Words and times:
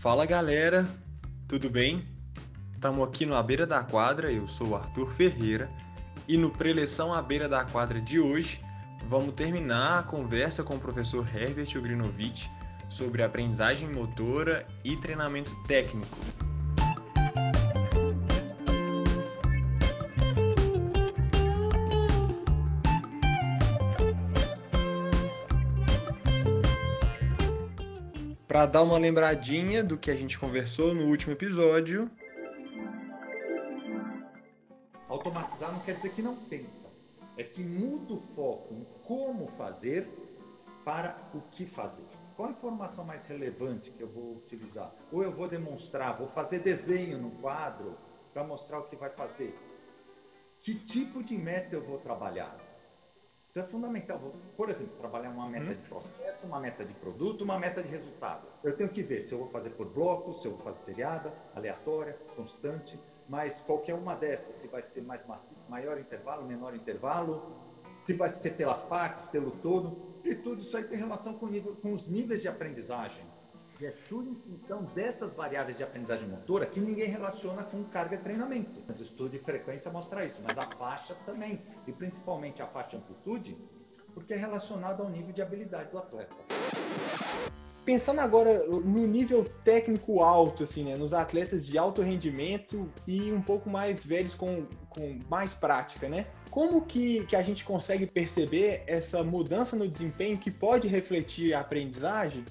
Fala 0.00 0.24
galera, 0.24 0.88
tudo 1.46 1.68
bem? 1.68 2.08
Estamos 2.72 3.06
aqui 3.06 3.26
no 3.26 3.36
A 3.36 3.42
Beira 3.42 3.66
da 3.66 3.84
Quadra, 3.84 4.32
eu 4.32 4.48
sou 4.48 4.68
o 4.68 4.74
Arthur 4.74 5.12
Ferreira 5.12 5.70
e 6.26 6.38
no 6.38 6.50
Preleção 6.50 7.12
à 7.12 7.20
Beira 7.20 7.46
da 7.46 7.66
Quadra 7.66 8.00
de 8.00 8.18
hoje 8.18 8.62
vamos 9.10 9.34
terminar 9.34 9.98
a 9.98 10.02
conversa 10.02 10.64
com 10.64 10.76
o 10.76 10.80
professor 10.80 11.28
Herbert 11.36 11.76
Ugrinovich 11.76 12.50
sobre 12.88 13.22
aprendizagem 13.22 13.92
motora 13.92 14.66
e 14.82 14.96
treinamento 14.96 15.54
técnico. 15.64 16.16
Para 28.50 28.66
dar 28.66 28.82
uma 28.82 28.98
lembradinha 28.98 29.80
do 29.80 29.96
que 29.96 30.10
a 30.10 30.16
gente 30.16 30.36
conversou 30.36 30.92
no 30.92 31.04
último 31.04 31.34
episódio. 31.34 32.10
Automatizar 35.08 35.70
não 35.70 35.78
quer 35.78 35.94
dizer 35.94 36.10
que 36.10 36.20
não 36.20 36.34
pensa, 36.34 36.88
é 37.38 37.44
que 37.44 37.62
muda 37.62 38.14
o 38.14 38.22
foco 38.34 38.74
em 38.74 38.84
como 39.04 39.46
fazer 39.56 40.04
para 40.84 41.16
o 41.32 41.40
que 41.52 41.64
fazer. 41.64 42.02
Qual 42.36 42.48
a 42.48 42.50
informação 42.50 43.04
mais 43.04 43.24
relevante 43.24 43.88
que 43.88 44.00
eu 44.00 44.08
vou 44.08 44.38
utilizar? 44.44 44.90
Ou 45.12 45.22
eu 45.22 45.30
vou 45.30 45.46
demonstrar, 45.46 46.16
vou 46.16 46.26
fazer 46.26 46.58
desenho 46.58 47.18
no 47.18 47.30
quadro 47.30 47.94
para 48.34 48.42
mostrar 48.42 48.80
o 48.80 48.88
que 48.88 48.96
vai 48.96 49.10
fazer. 49.10 49.56
Que 50.64 50.74
tipo 50.74 51.22
de 51.22 51.38
meta 51.38 51.76
eu 51.76 51.82
vou 51.82 51.98
trabalhar? 51.98 52.52
Então 53.50 53.64
é 53.64 53.66
fundamental, 53.66 54.20
por 54.56 54.70
exemplo, 54.70 54.94
trabalhar 55.00 55.30
uma 55.30 55.48
meta 55.48 55.74
de 55.74 55.82
processo, 55.88 56.46
uma 56.46 56.60
meta 56.60 56.84
de 56.84 56.92
produto, 56.94 57.42
uma 57.42 57.58
meta 57.58 57.82
de 57.82 57.88
resultado. 57.88 58.42
Eu 58.62 58.76
tenho 58.76 58.88
que 58.88 59.02
ver 59.02 59.22
se 59.22 59.32
eu 59.32 59.38
vou 59.38 59.48
fazer 59.48 59.70
por 59.70 59.86
blocos, 59.86 60.40
se 60.40 60.46
eu 60.46 60.52
vou 60.52 60.60
fazer 60.60 60.84
seriada, 60.84 61.32
aleatória, 61.56 62.16
constante, 62.36 62.96
mas 63.28 63.58
qualquer 63.60 63.94
uma 63.94 64.14
dessas, 64.14 64.54
se 64.56 64.68
vai 64.68 64.82
ser 64.82 65.00
mais 65.02 65.26
maciço, 65.26 65.68
maior 65.68 65.98
intervalo, 65.98 66.44
menor 66.44 66.76
intervalo, 66.76 67.42
se 68.04 68.12
vai 68.12 68.28
ser 68.28 68.50
pelas 68.50 68.82
partes, 68.82 69.24
pelo 69.26 69.50
todo, 69.50 69.96
e 70.24 70.32
tudo 70.36 70.60
isso 70.60 70.76
aí 70.76 70.84
tem 70.84 70.98
relação 70.98 71.34
com, 71.34 71.46
nível, 71.46 71.74
com 71.82 71.92
os 71.92 72.06
níveis 72.06 72.40
de 72.40 72.46
aprendizagem. 72.46 73.24
É 73.82 73.94
em 74.12 74.34
função 74.34 74.84
dessas 74.94 75.32
variáveis 75.32 75.78
de 75.78 75.82
aprendizagem 75.82 76.28
motora 76.28 76.66
que 76.66 76.78
ninguém 76.78 77.08
relaciona 77.08 77.62
com 77.62 77.82
carga 77.84 78.14
e 78.14 78.18
treinamento. 78.18 78.78
O 78.86 79.02
estudo 79.02 79.30
de 79.30 79.38
frequência 79.38 79.90
mostra 79.90 80.22
isso, 80.26 80.38
mas 80.42 80.58
a 80.58 80.66
faixa 80.76 81.16
também, 81.24 81.58
e 81.86 81.92
principalmente 81.92 82.60
a 82.60 82.66
faixa 82.66 82.98
amplitude, 82.98 83.56
porque 84.12 84.34
é 84.34 84.36
relacionado 84.36 85.02
ao 85.02 85.08
nível 85.08 85.32
de 85.32 85.40
habilidade 85.40 85.90
do 85.90 85.96
atleta. 85.96 86.36
Pensando 87.82 88.20
agora 88.20 88.66
no 88.66 89.06
nível 89.06 89.48
técnico 89.64 90.20
alto, 90.20 90.64
assim, 90.64 90.84
né, 90.84 90.94
nos 90.96 91.14
atletas 91.14 91.66
de 91.66 91.78
alto 91.78 92.02
rendimento 92.02 92.92
e 93.06 93.32
um 93.32 93.40
pouco 93.40 93.70
mais 93.70 94.04
velhos 94.04 94.34
com, 94.34 94.66
com 94.90 95.20
mais 95.30 95.54
prática, 95.54 96.06
né? 96.06 96.26
Como 96.50 96.82
que, 96.82 97.24
que 97.24 97.34
a 97.34 97.42
gente 97.42 97.64
consegue 97.64 98.06
perceber 98.06 98.84
essa 98.86 99.24
mudança 99.24 99.74
no 99.74 99.88
desempenho 99.88 100.36
que 100.36 100.50
pode 100.50 100.86
refletir 100.86 101.54
a 101.54 101.60
aprendizagem 101.60 102.44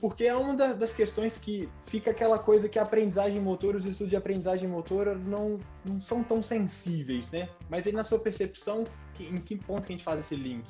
porque 0.00 0.24
é 0.24 0.34
uma 0.34 0.56
das 0.56 0.94
questões 0.94 1.36
que 1.36 1.68
fica 1.84 2.10
aquela 2.10 2.38
coisa 2.38 2.70
que 2.70 2.78
a 2.78 2.82
aprendizagem 2.82 3.38
motora, 3.38 3.76
os 3.76 3.84
estudos 3.84 4.08
de 4.08 4.16
aprendizagem 4.16 4.66
motora 4.66 5.14
não, 5.14 5.60
não 5.84 6.00
são 6.00 6.24
tão 6.24 6.42
sensíveis, 6.42 7.30
né? 7.30 7.50
Mas 7.68 7.86
aí 7.86 7.92
na 7.92 8.02
sua 8.02 8.18
percepção, 8.18 8.84
em 9.20 9.36
que 9.36 9.56
ponto 9.56 9.86
que 9.86 9.92
a 9.92 9.96
gente 9.96 10.04
faz 10.04 10.20
esse 10.20 10.34
link? 10.34 10.64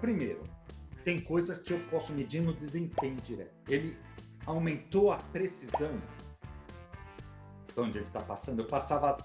Primeiro, 0.00 0.42
tem 1.04 1.20
coisas 1.20 1.60
que 1.60 1.72
eu 1.72 1.78
posso 1.90 2.12
medir 2.12 2.42
no 2.42 2.52
desempenho 2.52 3.16
direto. 3.22 3.54
Ele 3.68 3.96
aumentou 4.46 5.12
a 5.12 5.18
precisão 5.18 5.96
onde 7.76 7.98
ele 7.98 8.06
está 8.06 8.20
passando. 8.20 8.62
Eu 8.62 8.66
passava 8.66 9.16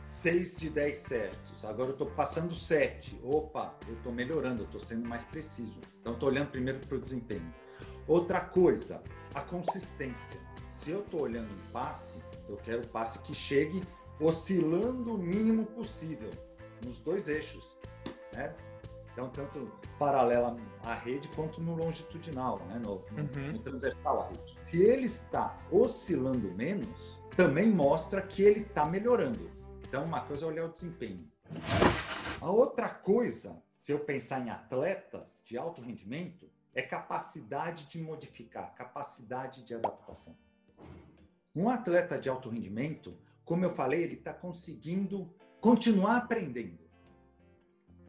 6 0.00 0.56
de 0.56 0.70
10 0.70 0.96
certos, 0.96 1.64
agora 1.66 1.90
eu 1.90 1.92
estou 1.92 2.06
passando 2.06 2.54
7. 2.54 3.20
Opa, 3.22 3.74
eu 3.86 3.94
estou 3.94 4.10
melhorando, 4.10 4.62
eu 4.62 4.66
estou 4.66 4.80
sendo 4.80 5.06
mais 5.06 5.24
preciso. 5.24 5.80
Então, 6.00 6.14
estou 6.14 6.30
olhando 6.30 6.50
primeiro 6.50 6.80
para 6.86 6.96
o 6.96 7.00
desempenho. 7.00 7.52
Outra 8.08 8.40
coisa, 8.40 9.02
a 9.34 9.40
consistência. 9.40 10.40
Se 10.70 10.90
eu 10.90 11.00
estou 11.00 11.22
olhando 11.22 11.52
um 11.52 11.72
passe, 11.72 12.22
eu 12.48 12.56
quero 12.58 12.82
um 12.82 12.88
passe 12.88 13.18
que 13.20 13.34
chegue 13.34 13.82
oscilando 14.20 15.14
o 15.14 15.18
mínimo 15.18 15.66
possível 15.66 16.30
nos 16.84 17.00
dois 17.00 17.28
eixos, 17.28 17.64
né? 18.32 18.54
Então, 19.12 19.30
tanto 19.30 19.72
paralela 19.98 20.54
à 20.82 20.94
rede 20.94 21.26
quanto 21.28 21.58
no 21.60 21.74
longitudinal, 21.74 22.58
né? 22.68 22.78
no, 22.78 22.96
uhum. 23.16 23.52
no 23.52 23.58
transversal 23.60 24.20
à 24.20 24.28
rede. 24.28 24.58
Se 24.60 24.82
ele 24.82 25.06
está 25.06 25.58
oscilando 25.72 26.52
menos, 26.52 27.18
também 27.34 27.70
mostra 27.70 28.20
que 28.20 28.42
ele 28.42 28.60
está 28.60 28.84
melhorando. 28.84 29.50
Então, 29.88 30.04
uma 30.04 30.20
coisa 30.20 30.44
é 30.44 30.48
olhar 30.48 30.66
o 30.66 30.72
desempenho. 30.72 31.26
A 32.42 32.50
outra 32.50 32.90
coisa, 32.90 33.56
se 33.78 33.90
eu 33.90 34.00
pensar 34.00 34.46
em 34.46 34.50
atletas 34.50 35.40
de 35.46 35.56
alto 35.56 35.80
rendimento, 35.80 36.50
é 36.76 36.82
capacidade 36.82 37.86
de 37.86 37.98
modificar, 37.98 38.74
capacidade 38.74 39.64
de 39.64 39.74
adaptação. 39.74 40.36
Um 41.54 41.70
atleta 41.70 42.18
de 42.18 42.28
alto 42.28 42.50
rendimento, 42.50 43.16
como 43.46 43.64
eu 43.64 43.74
falei, 43.74 44.02
ele 44.02 44.16
está 44.16 44.34
conseguindo 44.34 45.34
continuar 45.58 46.18
aprendendo, 46.18 46.78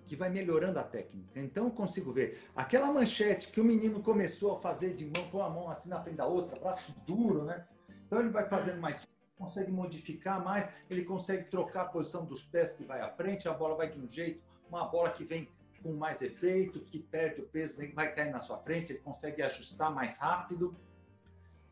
que 0.06 0.18
vai 0.18 0.30
melhorando 0.30 0.78
a 0.80 0.84
técnica. 0.84 1.40
Então 1.40 1.66
eu 1.66 1.72
consigo 1.72 2.12
ver 2.12 2.44
aquela 2.54 2.92
manchete 2.92 3.54
que 3.54 3.62
o 3.62 3.64
menino 3.64 4.04
começou 4.04 4.58
a 4.58 4.60
fazer 4.60 4.96
de 4.96 5.06
mão 5.06 5.30
com 5.32 5.42
a 5.42 5.50
mão 5.50 5.70
assim 5.70 5.88
na 5.88 6.04
frente 6.04 6.18
da 6.18 6.28
outra, 6.28 6.60
braço 6.60 6.94
duro, 7.06 7.46
né? 7.46 7.66
Então 8.06 8.20
ele 8.20 8.30
vai 8.30 8.50
fazendo 8.50 8.82
mais 8.82 9.08
consegue 9.38 9.72
modificar 9.72 10.44
mais, 10.44 10.74
ele 10.90 11.06
consegue 11.06 11.48
trocar 11.50 11.84
a 11.84 11.86
posição 11.86 12.26
dos 12.26 12.44
pés 12.44 12.74
que 12.74 12.84
vai 12.84 13.00
à 13.02 13.10
frente, 13.12 13.48
a 13.48 13.54
bola 13.54 13.76
vai 13.76 13.90
de 13.90 14.00
um 14.00 14.12
jeito, 14.12 14.42
uma 14.68 14.86
bola 14.88 15.12
que 15.12 15.24
vem 15.24 15.48
com 15.82 15.94
mais 15.94 16.22
efeito, 16.22 16.80
que 16.80 17.00
perde 17.00 17.42
o 17.42 17.48
peso, 17.48 17.78
vai 17.94 18.14
cair 18.14 18.32
na 18.32 18.40
sua 18.40 18.58
frente, 18.58 18.94
ele 18.94 19.00
consegue 19.00 19.42
ajustar 19.42 19.94
mais 19.94 20.18
rápido. 20.18 20.76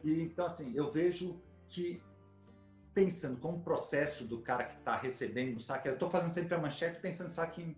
E 0.04 0.22
então, 0.22 0.46
assim, 0.46 0.74
eu 0.76 0.92
vejo 0.92 1.42
que, 1.68 2.02
pensando 2.94 3.40
como 3.40 3.62
processo 3.62 4.26
do 4.26 4.42
cara 4.42 4.64
que 4.64 4.76
está 4.76 4.96
recebendo 4.96 5.58
o 5.58 5.60
saque, 5.60 5.88
eu 5.88 5.94
estou 5.94 6.10
fazendo 6.10 6.32
sempre 6.32 6.56
a 6.56 6.58
manchete 6.58 7.00
pensando 7.00 7.30
saque 7.30 7.62
em 7.62 7.76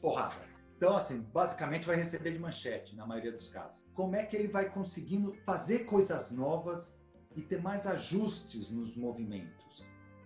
porrada. 0.00 0.56
Então, 0.76 0.94
assim, 0.94 1.20
basicamente 1.32 1.86
vai 1.86 1.96
receber 1.96 2.32
de 2.32 2.38
manchete, 2.38 2.94
na 2.94 3.06
maioria 3.06 3.32
dos 3.32 3.48
casos. 3.48 3.82
Como 3.94 4.14
é 4.14 4.24
que 4.24 4.36
ele 4.36 4.48
vai 4.48 4.68
conseguindo 4.68 5.34
fazer 5.46 5.80
coisas 5.80 6.30
novas 6.30 7.08
e 7.34 7.40
ter 7.40 7.62
mais 7.62 7.86
ajustes 7.86 8.70
nos 8.70 8.94
movimentos? 8.94 9.65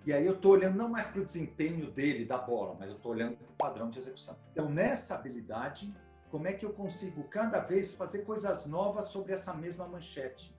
E 0.07 0.13
aí 0.13 0.25
eu 0.25 0.35
estou 0.35 0.53
olhando 0.53 0.77
não 0.77 0.89
mais 0.89 1.09
para 1.09 1.21
o 1.21 1.25
desempenho 1.25 1.91
dele, 1.91 2.25
da 2.25 2.39
bola, 2.39 2.75
mas 2.79 2.89
eu 2.89 2.97
estou 2.97 3.13
olhando 3.13 3.37
para 3.37 3.47
o 3.47 3.53
padrão 3.53 3.91
de 3.91 3.99
execução. 3.99 4.37
Então, 4.53 4.69
nessa 4.69 5.15
habilidade, 5.15 5.95
como 6.31 6.49
é 6.49 6.53
que 6.55 6.65
eu 6.65 6.73
consigo 6.73 7.25
cada 7.25 7.61
vez 7.61 7.95
fazer 7.95 8.21
coisas 8.21 8.67
novas 8.67 9.07
sobre 9.07 9.33
essa 9.33 9.53
mesma 9.53 9.87
manchete? 9.87 10.57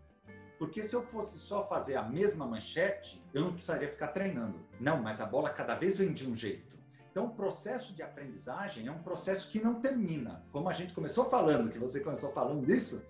Porque 0.59 0.83
se 0.83 0.95
eu 0.95 1.01
fosse 1.01 1.39
só 1.39 1.67
fazer 1.67 1.95
a 1.95 2.03
mesma 2.03 2.45
manchete, 2.45 3.23
eu 3.33 3.41
não 3.41 3.53
precisaria 3.53 3.89
ficar 3.89 4.09
treinando. 4.09 4.59
Não, 4.79 5.01
mas 5.01 5.19
a 5.19 5.25
bola 5.25 5.49
cada 5.49 5.73
vez 5.73 5.97
vem 5.97 6.13
de 6.13 6.29
um 6.29 6.35
jeito. 6.35 6.77
Então, 7.09 7.25
o 7.25 7.31
processo 7.31 7.95
de 7.95 8.03
aprendizagem 8.03 8.85
é 8.85 8.91
um 8.91 9.01
processo 9.01 9.51
que 9.51 9.59
não 9.59 9.81
termina. 9.81 10.45
Como 10.51 10.69
a 10.69 10.73
gente 10.73 10.93
começou 10.93 11.25
falando, 11.25 11.71
que 11.71 11.79
você 11.79 11.99
começou 11.99 12.31
falando 12.31 12.63
disso, 12.63 13.03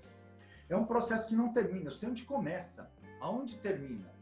é 0.70 0.78
um 0.78 0.86
processo 0.86 1.28
que 1.28 1.36
não 1.36 1.52
termina. 1.52 1.88
Eu 1.88 1.92
sei 1.92 2.10
onde 2.10 2.24
começa, 2.24 2.90
aonde 3.20 3.58
termina. 3.58 4.21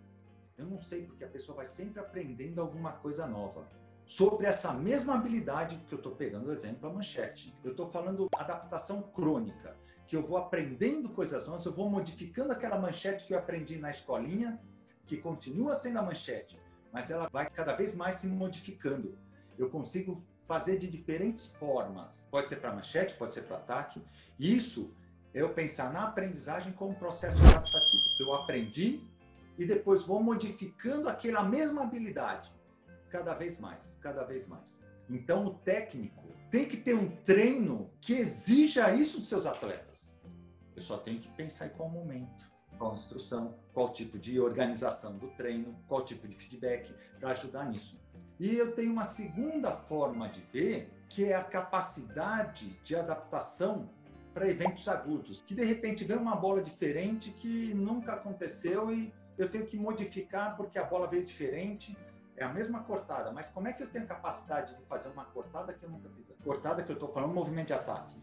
Eu 0.59 0.65
não 0.65 0.81
sei, 0.81 1.05
porque 1.05 1.23
a 1.23 1.27
pessoa 1.27 1.55
vai 1.55 1.65
sempre 1.65 2.01
aprendendo 2.01 2.59
alguma 2.59 2.91
coisa 2.91 3.25
nova. 3.25 3.65
Sobre 4.05 4.45
essa 4.45 4.73
mesma 4.73 5.15
habilidade 5.15 5.77
que 5.87 5.93
eu 5.93 5.97
estou 5.97 6.15
pegando 6.15 6.49
o 6.49 6.51
exemplo, 6.51 6.89
a 6.89 6.93
manchete. 6.93 7.55
Eu 7.63 7.71
estou 7.71 7.89
falando 7.89 8.27
adaptação 8.35 9.01
crônica, 9.01 9.77
que 10.05 10.17
eu 10.17 10.27
vou 10.27 10.37
aprendendo 10.37 11.09
coisas 11.09 11.47
novas, 11.47 11.65
eu 11.65 11.71
vou 11.71 11.89
modificando 11.89 12.51
aquela 12.51 12.77
manchete 12.77 13.25
que 13.25 13.33
eu 13.33 13.37
aprendi 13.37 13.77
na 13.77 13.89
escolinha, 13.89 14.59
que 15.07 15.15
continua 15.15 15.73
sendo 15.75 15.99
a 15.99 16.01
manchete, 16.01 16.59
mas 16.91 17.09
ela 17.09 17.29
vai 17.31 17.49
cada 17.49 17.73
vez 17.73 17.95
mais 17.95 18.15
se 18.15 18.27
modificando. 18.27 19.17
Eu 19.57 19.69
consigo 19.69 20.21
fazer 20.45 20.77
de 20.77 20.89
diferentes 20.89 21.53
formas. 21.53 22.27
Pode 22.29 22.49
ser 22.49 22.57
para 22.57 22.73
manchete, 22.73 23.15
pode 23.15 23.33
ser 23.33 23.43
para 23.43 23.57
ataque. 23.57 24.03
Isso 24.37 24.93
é 25.33 25.41
eu 25.41 25.53
pensar 25.53 25.93
na 25.93 26.05
aprendizagem 26.05 26.73
como 26.73 26.95
processo 26.95 27.37
adaptativo. 27.47 28.03
Eu 28.19 28.33
aprendi, 28.33 29.07
e 29.59 29.65
depois 29.65 30.03
vou 30.03 30.23
modificando 30.23 31.09
aquela 31.09 31.43
mesma 31.43 31.83
habilidade 31.83 32.49
cada 33.09 33.33
vez 33.33 33.59
mais, 33.59 33.99
cada 34.01 34.23
vez 34.23 34.47
mais. 34.47 34.81
Então 35.09 35.45
o 35.47 35.53
técnico 35.55 36.33
tem 36.49 36.65
que 36.65 36.77
ter 36.77 36.93
um 36.93 37.09
treino 37.25 37.91
que 37.99 38.13
exija 38.13 38.95
isso 38.95 39.19
dos 39.19 39.27
seus 39.27 39.45
atletas. 39.45 40.17
Eu 40.75 40.81
só 40.81 40.97
tenho 40.97 41.19
que 41.19 41.27
pensar 41.29 41.67
em 41.67 41.71
qual 41.71 41.89
momento, 41.89 42.49
qual 42.77 42.93
instrução, 42.93 43.59
qual 43.73 43.91
tipo 43.91 44.17
de 44.17 44.39
organização 44.39 45.17
do 45.17 45.27
treino, 45.31 45.77
qual 45.87 46.05
tipo 46.05 46.25
de 46.25 46.35
feedback 46.35 46.95
para 47.19 47.31
ajudar 47.31 47.65
nisso. 47.65 47.99
E 48.39 48.55
eu 48.55 48.73
tenho 48.73 48.93
uma 48.93 49.03
segunda 49.03 49.75
forma 49.75 50.29
de 50.29 50.39
ver, 50.53 50.89
que 51.09 51.25
é 51.25 51.35
a 51.35 51.43
capacidade 51.43 52.79
de 52.81 52.95
adaptação 52.95 53.89
para 54.33 54.47
eventos 54.47 54.87
agudos, 54.87 55.41
que 55.41 55.53
de 55.53 55.65
repente 55.65 56.05
vem 56.05 56.15
uma 56.15 56.35
bola 56.35 56.61
diferente 56.61 57.31
que 57.31 57.73
nunca 57.73 58.13
aconteceu 58.13 58.93
e 58.93 59.11
eu 59.39 59.49
tenho 59.49 59.65
que 59.65 59.77
modificar 59.77 60.55
porque 60.57 60.77
a 60.77 60.83
bola 60.83 61.07
veio 61.07 61.23
diferente. 61.23 61.97
É 62.35 62.43
a 62.43 62.49
mesma 62.49 62.83
cortada, 62.83 63.31
mas 63.31 63.49
como 63.49 63.67
é 63.67 63.73
que 63.73 63.83
eu 63.83 63.89
tenho 63.89 64.07
capacidade 64.07 64.77
de 64.77 64.85
fazer 64.85 65.09
uma 65.09 65.25
cortada 65.25 65.73
que 65.73 65.83
eu 65.83 65.89
nunca 65.89 66.09
fiz? 66.09 66.31
Cortada 66.41 66.83
que 66.83 66.89
eu 66.89 66.93
estou 66.93 67.11
falando, 67.11 67.33
movimento 67.33 67.67
de 67.67 67.73
ataque. 67.73 68.15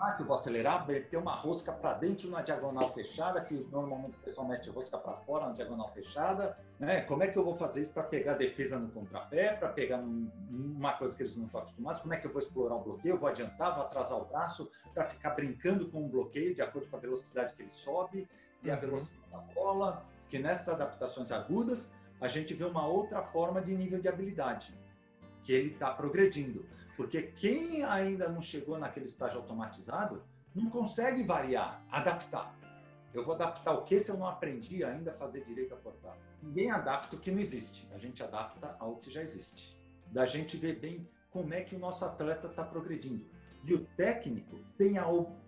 Ah, 0.00 0.12
que 0.12 0.22
eu 0.22 0.26
vou 0.26 0.36
acelerar, 0.36 0.86
meter 0.86 1.16
uma 1.16 1.34
rosca 1.34 1.72
para 1.72 1.94
dentro 1.94 2.28
na 2.28 2.42
diagonal 2.42 2.92
fechada, 2.92 3.40
que 3.40 3.54
normalmente 3.70 4.16
o 4.16 4.20
pessoal 4.20 4.46
mete 4.46 4.68
rosca 4.68 4.98
para 4.98 5.16
fora 5.18 5.46
na 5.46 5.52
diagonal 5.52 5.90
fechada. 5.94 6.58
Né? 6.78 7.02
Como 7.02 7.22
é 7.22 7.28
que 7.28 7.38
eu 7.38 7.44
vou 7.44 7.56
fazer 7.56 7.82
isso 7.82 7.92
para 7.92 8.02
pegar 8.02 8.32
a 8.32 8.36
defesa 8.36 8.78
no 8.78 8.90
contrapé, 8.90 9.54
para 9.54 9.68
pegar 9.70 9.98
uma 9.98 10.92
coisa 10.94 11.16
que 11.16 11.22
eles 11.22 11.36
não 11.36 11.46
estão 11.46 11.62
acostumados? 11.62 12.02
Como 12.02 12.12
é 12.12 12.18
que 12.18 12.26
eu 12.26 12.32
vou 12.32 12.40
explorar 12.40 12.74
o 12.74 12.80
bloqueio? 12.80 13.14
Eu 13.14 13.18
vou 13.18 13.28
adiantar, 13.30 13.74
vou 13.74 13.84
atrasar 13.84 14.18
o 14.18 14.26
braço 14.26 14.70
para 14.92 15.06
ficar 15.06 15.30
brincando 15.30 15.88
com 15.90 16.04
o 16.04 16.08
bloqueio 16.08 16.54
de 16.54 16.60
acordo 16.60 16.88
com 16.88 16.96
a 16.96 17.00
velocidade 17.00 17.54
que 17.54 17.62
ele 17.62 17.72
sobe 17.72 18.28
e 18.62 18.70
a 18.70 18.74
uhum. 18.74 18.80
velocidade 18.80 19.30
da 19.30 19.38
bola. 19.38 20.13
Que 20.34 20.40
nessas 20.40 20.68
adaptações 20.68 21.30
agudas 21.30 21.88
a 22.20 22.26
gente 22.26 22.54
vê 22.54 22.64
uma 22.64 22.84
outra 22.84 23.22
forma 23.22 23.62
de 23.62 23.72
nível 23.72 24.00
de 24.00 24.08
habilidade, 24.08 24.76
que 25.44 25.52
ele 25.52 25.74
está 25.74 25.92
progredindo. 25.92 26.66
Porque 26.96 27.22
quem 27.22 27.84
ainda 27.84 28.28
não 28.28 28.42
chegou 28.42 28.76
naquele 28.76 29.06
estágio 29.06 29.38
automatizado 29.38 30.24
não 30.52 30.68
consegue 30.68 31.22
variar, 31.22 31.86
adaptar. 31.88 32.52
Eu 33.12 33.24
vou 33.24 33.36
adaptar 33.36 33.74
o 33.74 33.84
que 33.84 34.00
se 34.00 34.10
eu 34.10 34.16
não 34.16 34.26
aprendi 34.26 34.82
ainda 34.82 35.12
a 35.12 35.14
fazer 35.14 35.44
direito 35.44 35.72
a 35.72 35.76
cortar? 35.76 36.18
Ninguém 36.42 36.68
adapta 36.68 37.14
o 37.14 37.20
que 37.20 37.30
não 37.30 37.38
existe. 37.38 37.88
A 37.92 37.98
gente 37.98 38.20
adapta 38.20 38.74
ao 38.80 38.96
que 38.96 39.12
já 39.12 39.22
existe. 39.22 39.78
Da 40.10 40.26
gente 40.26 40.56
ver 40.56 40.80
bem 40.80 41.08
como 41.30 41.54
é 41.54 41.62
que 41.62 41.76
o 41.76 41.78
nosso 41.78 42.04
atleta 42.04 42.48
está 42.48 42.64
progredindo. 42.64 43.24
E 43.62 43.72
o 43.72 43.86
técnico 43.96 44.58
tem 44.76 44.98
a, 44.98 45.06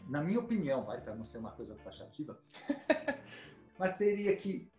na 0.08 0.22
minha 0.22 0.38
opinião, 0.38 0.84
vai 0.84 1.00
para 1.00 1.16
não 1.16 1.24
ser 1.24 1.38
uma 1.38 1.50
coisa 1.50 1.74
taxativa, 1.74 2.38
mas 3.76 3.96
teria 3.96 4.34
que 4.36 4.70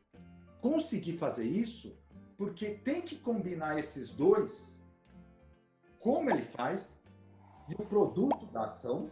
conseguir 0.67 1.17
fazer 1.17 1.45
isso, 1.45 1.97
porque 2.37 2.71
tem 2.71 3.01
que 3.01 3.15
combinar 3.15 3.79
esses 3.79 4.13
dois 4.13 4.83
como 5.97 6.29
ele 6.29 6.41
faz 6.41 7.01
e 7.69 7.73
o 7.73 7.85
produto 7.85 8.45
da 8.47 8.65
ação 8.65 9.09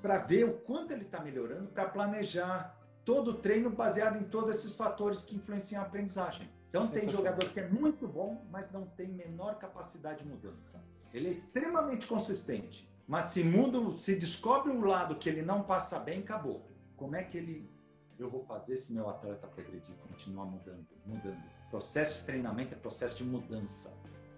para 0.00 0.18
ver 0.18 0.44
o 0.44 0.54
quanto 0.54 0.90
ele 0.92 1.04
está 1.04 1.20
melhorando, 1.20 1.68
para 1.68 1.88
planejar 1.88 2.76
todo 3.04 3.30
o 3.30 3.34
treino 3.34 3.70
baseado 3.70 4.16
em 4.20 4.24
todos 4.24 4.56
esses 4.56 4.74
fatores 4.74 5.24
que 5.24 5.36
influenciam 5.36 5.80
a 5.80 5.86
aprendizagem. 5.86 6.50
Então 6.68 6.88
tem 6.88 7.08
jogador 7.08 7.48
que 7.50 7.60
é 7.60 7.68
muito 7.68 8.08
bom, 8.08 8.44
mas 8.50 8.72
não 8.72 8.86
tem 8.86 9.08
menor 9.08 9.56
capacidade 9.58 10.24
de 10.24 10.28
mudança. 10.28 10.82
Ele 11.14 11.28
é 11.28 11.30
extremamente 11.30 12.08
consistente, 12.08 12.90
mas 13.06 13.26
se 13.26 13.44
muda, 13.44 13.78
se 13.98 14.16
descobre 14.16 14.72
um 14.72 14.84
lado 14.84 15.14
que 15.16 15.28
ele 15.28 15.42
não 15.42 15.62
passa 15.62 15.98
bem, 16.00 16.20
acabou. 16.20 16.68
Como 16.96 17.14
é 17.14 17.22
que 17.22 17.38
ele 17.38 17.70
eu 18.18 18.30
vou 18.30 18.44
fazer 18.44 18.76
se 18.76 18.92
meu 18.92 19.08
atleta 19.08 19.46
progredir, 19.46 19.94
continuar 20.08 20.44
mudando, 20.44 20.86
mudando? 21.06 21.42
Processo 21.70 22.20
de 22.20 22.26
treinamento 22.26 22.74
é 22.74 22.76
processo 22.76 23.16
de 23.16 23.24
mudança. 23.24 23.92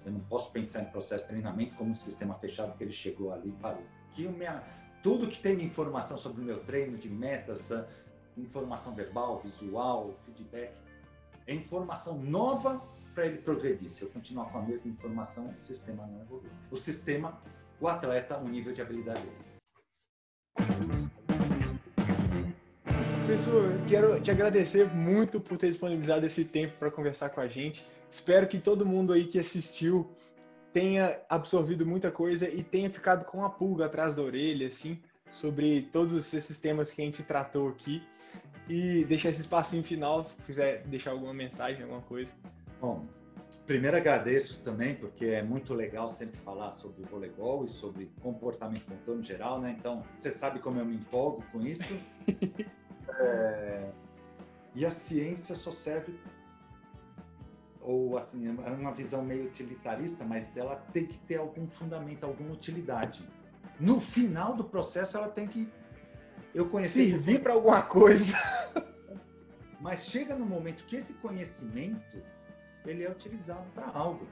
Eu 0.05 0.13
não 0.13 0.21
posso 0.21 0.53
pensar 0.53 0.83
em 0.83 0.87
processo 0.87 1.25
de 1.25 1.31
treinamento 1.31 1.75
como 1.77 1.91
um 1.91 1.95
sistema 1.95 2.35
fechado 2.35 2.77
que 2.77 2.85
ele 2.85 2.93
chegou 2.93 3.33
ali 3.33 3.49
e 3.49 3.53
parou. 3.53 3.83
Que 4.13 4.29
minha, 4.29 4.63
tudo 5.03 5.27
que 5.27 5.39
tem 5.39 5.57
de 5.57 5.65
informação 5.65 6.17
sobre 6.19 6.43
o 6.43 6.45
meu 6.45 6.63
treino, 6.65 6.97
de 6.99 7.09
metas, 7.09 7.73
ah, 7.73 7.87
informação 8.37 8.95
verbal, 8.95 9.41
visual, 9.41 10.15
feedback, 10.25 10.75
é 11.47 11.55
informação 11.55 12.19
nova 12.19 12.81
para 13.15 13.27
ele 13.27 13.39
progredir. 13.39 13.91
Se 13.91 14.03
eu 14.03 14.11
continuar 14.11 14.51
com 14.51 14.59
a 14.59 14.63
mesma 14.63 14.91
informação, 14.91 15.49
o 15.49 15.61
sistema 15.61 16.07
não 16.07 16.21
evolui. 16.21 16.51
O 16.71 16.77
sistema, 16.77 17.41
o 17.81 17.89
atleta, 17.89 18.37
o 18.39 18.49
nível 18.49 18.73
de 18.73 18.83
habilidade 18.83 19.23
dele. 19.23 19.45
Professor, 23.25 23.73
quero 23.89 24.21
te 24.21 24.31
agradecer 24.31 24.87
muito 24.95 25.41
por 25.41 25.57
ter 25.57 25.69
disponibilizado 25.69 26.27
esse 26.27 26.45
tempo 26.45 26.75
para 26.79 26.91
conversar 26.91 27.31
com 27.31 27.41
a 27.41 27.49
gente. 27.49 27.83
Espero 28.11 28.47
que 28.47 28.59
todo 28.59 28.85
mundo 28.85 29.15
aí 29.15 29.25
que 29.25 29.39
assistiu 29.39 30.15
tenha 30.75 31.19
absorvido 31.27 31.87
muita 31.87 32.11
coisa 32.11 32.47
e 32.47 32.63
tenha 32.63 32.91
ficado 32.91 33.25
com 33.25 33.43
a 33.43 33.49
pulga 33.49 33.87
atrás 33.87 34.15
da 34.15 34.21
orelha, 34.21 34.67
assim, 34.67 35.01
sobre 35.31 35.89
todos 35.91 36.35
esses 36.35 36.59
temas 36.59 36.91
que 36.91 37.01
a 37.01 37.05
gente 37.07 37.23
tratou 37.23 37.71
aqui. 37.71 38.03
E 38.69 39.07
deixar 39.07 39.31
esse 39.31 39.41
espacinho 39.41 39.83
final, 39.83 40.27
se 40.27 40.37
quiser 40.43 40.83
deixar 40.83 41.13
alguma 41.13 41.33
mensagem, 41.33 41.83
alguma 41.83 42.03
coisa. 42.03 42.31
Bom, 42.79 43.07
primeiro 43.67 43.97
agradeço 43.97 44.61
também, 44.63 44.97
porque 44.97 45.25
é 45.25 45.43
muito 45.43 45.73
legal 45.73 46.11
sempre 46.11 46.39
falar 46.41 46.73
sobre 46.73 47.03
voleibol 47.05 47.65
e 47.65 47.69
sobre 47.71 48.13
comportamento 48.21 48.87
motor 48.87 49.17
no 49.17 49.23
geral, 49.23 49.63
né? 49.63 49.75
Então, 49.79 50.03
você 50.15 50.31
sabe 50.31 50.59
como 50.59 50.79
eu 50.79 50.85
me 50.85 50.97
empolgo 50.97 51.43
com 51.51 51.63
isso. 51.63 51.99
é... 53.21 53.91
E 54.75 54.85
a 54.85 54.91
ciência 54.91 55.55
só 55.55 55.71
serve 55.71 56.19
ou 57.85 58.17
assim, 58.17 58.49
é 58.49 58.71
uma 58.71 58.93
visão 58.93 59.23
meio 59.23 59.45
utilitarista, 59.45 60.25
mas 60.25 60.57
ela 60.57 60.77
tem 60.93 61.07
que 61.07 61.19
ter 61.19 61.37
algum 61.37 61.69
fundamento, 61.69 62.25
alguma 62.25 62.53
utilidade. 62.53 63.29
No 63.79 64.01
final 64.01 64.57
do 64.57 64.65
processo, 64.65 65.19
ela 65.19 65.29
tem 65.29 65.47
que 65.47 65.71
eu 66.55 66.69
conheci 66.69 67.11
servir 67.11 67.43
para 67.43 67.53
alguma 67.53 67.83
coisa. 67.83 68.37
Mas 69.81 70.07
chega 70.07 70.37
no 70.37 70.47
momento 70.47 70.85
que 70.87 70.97
esse 70.97 71.13
conhecimento 71.15 72.23
ele 72.87 73.03
é 73.03 73.11
utilizado 73.11 73.67
para 73.75 73.87
algo. 73.89 74.27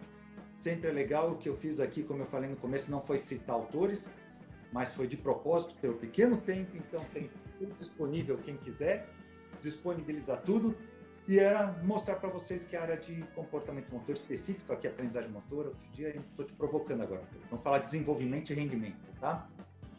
Sempre 0.57 0.89
é 0.89 0.93
legal 0.93 1.33
o 1.33 1.37
que 1.37 1.49
eu 1.49 1.57
fiz 1.57 1.81
aqui, 1.81 2.05
como 2.05 2.23
eu 2.23 2.27
falei 2.27 2.49
no 2.49 2.57
começo, 2.57 2.91
não 2.91 3.01
foi 3.01 3.19
citar 3.19 3.57
autores, 3.57 4.09
mas 4.73 4.93
foi 4.95 5.07
de 5.07 5.17
propósito 5.17 5.75
ter 5.81 5.91
um 5.91 5.97
pequeno 5.97 6.37
tempo, 6.39 6.77
então 6.77 7.05
tem 7.13 7.31
tudo 7.59 7.75
disponível 7.79 8.39
quem 8.39 8.57
quiser, 8.57 9.09
disponibilizar 9.61 10.41
tudo 10.43 10.75
e 11.29 11.39
era 11.39 11.73
mostrar 11.85 12.17
para 12.17 12.29
vocês 12.29 12.65
que 12.65 12.75
a 12.75 12.83
área 12.83 12.97
de 12.97 13.23
comportamento 13.35 13.91
motor 13.93 14.15
específico, 14.15 14.73
aqui 14.73 14.89
aprendizagem 14.89 15.31
motor, 15.31 15.67
outro 15.67 15.89
dia 15.93 16.09
estou 16.17 16.45
te 16.45 16.53
provocando 16.55 17.03
agora. 17.03 17.23
Vamos 17.49 17.63
falar 17.63 17.79
de 17.79 17.85
desenvolvimento 17.85 18.51
e 18.51 18.55
rendimento, 18.55 18.97
tá? 19.21 19.49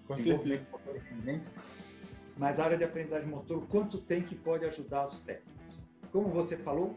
Com 0.06 0.16
desenvolvimento 0.16 0.70
motor 0.70 0.96
e 0.96 1.00
rendimento. 1.00 1.50
Mas 2.38 2.60
a 2.60 2.66
área 2.66 2.78
de 2.78 2.84
aprendizagem 2.84 3.28
motor, 3.28 3.66
quanto 3.68 4.00
tem 4.00 4.24
que 4.24 4.36
pode 4.36 4.66
ajudar 4.66 5.08
os 5.08 5.20
técnicos? 5.20 5.54
Como 6.12 6.28
você 6.30 6.58
falou, 6.58 6.94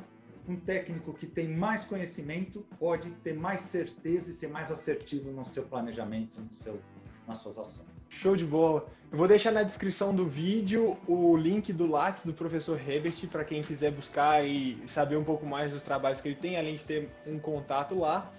um 0.49 0.57
técnico 0.57 1.13
que 1.13 1.27
tem 1.27 1.49
mais 1.49 1.85
conhecimento 1.85 2.67
pode 2.79 3.11
ter 3.17 3.35
mais 3.35 3.61
certeza 3.61 4.31
e 4.31 4.35
ser 4.35 4.49
mais 4.49 4.73
assertivo 4.73 5.31
no 5.31 5.45
seu 5.45 5.65
planejamento, 5.65 6.41
no 6.41 6.53
seu, 6.55 6.81
nas 7.27 7.39
suas 7.39 7.59
ações. 7.59 7.87
Show 8.09 8.37
de 8.37 8.45
bola. 8.45 8.87
Eu 9.11 9.19
vou 9.19 9.29
deixar 9.29 9.53
na 9.53 9.63
descrição 9.63 10.15
do 10.15 10.27
vídeo 10.27 10.97
o 11.07 11.37
link 11.37 11.73
do 11.73 11.87
Lattes 11.87 12.25
do 12.25 12.33
professor 12.33 12.79
Herbert 12.79 13.27
para 13.31 13.45
quem 13.45 13.63
quiser 13.63 13.93
buscar 13.93 14.45
e 14.45 14.83
saber 14.87 15.17
um 15.17 15.25
pouco 15.25 15.47
mais 15.47 15.71
dos 15.71 15.83
trabalhos 15.83 16.21
que 16.21 16.29
ele 16.29 16.37
tem, 16.37 16.59
além 16.59 16.77
de 16.77 16.85
ter 16.85 17.11
um 17.27 17.39
contato 17.39 17.99
lá. 17.99 18.31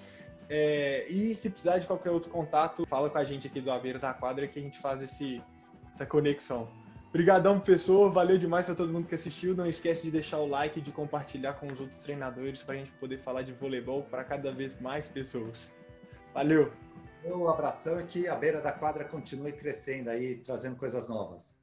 É, 0.49 1.05
e 1.09 1.35
se 1.35 1.49
precisar 1.49 1.77
de 1.77 1.87
qualquer 1.87 2.09
outro 2.09 2.29
contato, 2.29 2.85
fala 2.85 3.09
com 3.09 3.17
a 3.17 3.23
gente 3.23 3.47
aqui 3.47 3.59
do 3.59 3.71
Aveiro 3.71 3.99
da 3.99 4.13
Quadra 4.13 4.47
que 4.47 4.59
a 4.59 4.61
gente 4.61 4.79
faz 4.79 5.01
esse, 5.01 5.41
essa 5.93 6.05
conexão. 6.05 6.69
Obrigadão, 7.09 7.59
professor. 7.59 8.11
Valeu 8.11 8.37
demais 8.37 8.65
para 8.65 8.75
todo 8.75 8.91
mundo 8.91 9.07
que 9.07 9.15
assistiu. 9.15 9.55
Não 9.55 9.65
esquece 9.65 10.03
de 10.03 10.11
deixar 10.11 10.39
o 10.39 10.47
like 10.47 10.79
e 10.79 10.81
de 10.81 10.91
compartilhar 10.91 11.53
com 11.53 11.67
os 11.67 11.79
outros 11.79 11.99
treinadores 11.99 12.61
para 12.61 12.75
a 12.75 12.77
gente 12.77 12.91
poder 12.93 13.17
falar 13.19 13.41
de 13.41 13.53
voleibol 13.53 14.03
para 14.03 14.23
cada 14.23 14.51
vez 14.51 14.79
mais 14.79 15.07
pessoas. 15.07 15.71
Valeu! 16.33 16.71
Meu 17.27 17.49
abração 17.49 17.99
e 17.99 18.07
que 18.07 18.25
a 18.25 18.35
beira 18.35 18.61
da 18.61 18.71
quadra 18.71 19.03
continue 19.03 19.51
crescendo 19.51 20.09
aí, 20.09 20.37
trazendo 20.37 20.77
coisas 20.77 21.09
novas. 21.09 21.56